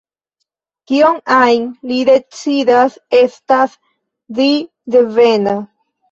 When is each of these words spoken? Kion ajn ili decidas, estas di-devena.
Kion 0.91 1.17
ajn 1.33 1.65
ili 1.89 1.99
decidas, 2.07 2.95
estas 3.17 3.75
di-devena. 4.39 5.55